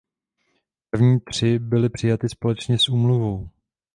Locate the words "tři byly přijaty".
1.19-2.29